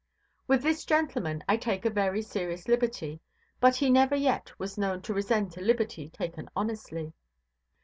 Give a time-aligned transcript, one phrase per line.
[0.47, 3.19] With this gentleman I take a very serious liberty;
[3.59, 7.13] but he never yet was known to resent a liberty taken honestly.